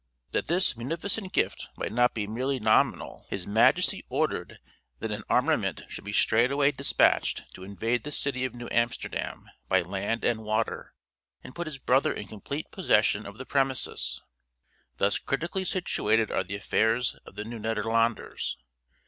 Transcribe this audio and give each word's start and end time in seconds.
That 0.31 0.47
this 0.47 0.75
munificent 0.75 1.31
gift 1.31 1.69
might 1.77 1.91
not 1.91 2.15
be 2.15 2.25
merely 2.25 2.59
nominal, 2.59 3.27
his 3.29 3.45
Majesty 3.45 4.03
ordered 4.09 4.57
that 4.97 5.11
an 5.11 5.21
armament 5.29 5.83
should 5.89 6.05
be 6.05 6.11
straightway 6.11 6.71
despatched 6.71 7.43
to 7.53 7.63
invade 7.63 8.03
the 8.03 8.11
city 8.11 8.43
of 8.43 8.55
New 8.55 8.67
Amsterdam 8.71 9.47
by 9.69 9.81
land 9.81 10.23
and 10.23 10.41
water, 10.43 10.95
and 11.43 11.53
put 11.53 11.67
his 11.67 11.77
brother 11.77 12.11
in 12.11 12.25
complete 12.25 12.71
possession 12.71 13.27
of 13.27 13.37
the 13.37 13.45
premises. 13.45 14.23
Thus 14.97 15.19
critically 15.19 15.65
situated 15.65 16.31
are 16.31 16.43
the 16.43 16.55
affairs 16.55 17.15
of 17.23 17.35
the 17.35 17.43
New 17.43 17.59
Nederlanders. 17.59 18.57